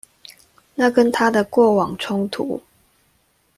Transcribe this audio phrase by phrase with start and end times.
[0.73, 2.63] 那跟他的過往衝突